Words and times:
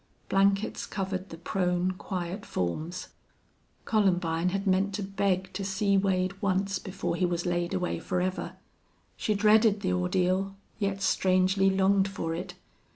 Blankets 0.29 0.87
covered 0.87 1.29
the 1.29 1.37
prone, 1.37 1.91
quiet 1.91 2.43
forms. 2.43 3.09
Columbine 3.85 4.49
had 4.49 4.65
meant 4.65 4.95
to 4.95 5.03
beg 5.03 5.53
to 5.53 5.63
see 5.63 5.95
Wade 5.95 6.33
once 6.41 6.79
before 6.79 7.15
he 7.15 7.25
was 7.27 7.45
laid 7.45 7.71
away 7.75 7.99
forever. 7.99 8.53
She 9.15 9.35
dreaded 9.35 9.81
the 9.81 9.93
ordeal, 9.93 10.55
yet 10.79 11.03
strangely 11.03 11.69
longed 11.69 12.07
for 12.07 12.33
it. 12.33 12.55